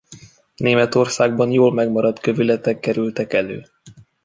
[0.55, 3.65] Németországban jól megmaradt kövületek kerültek elő.